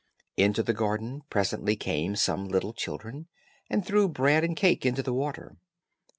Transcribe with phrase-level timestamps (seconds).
[0.35, 3.27] Into the garden presently came some little children,
[3.69, 5.57] and threw bread and cake into the water.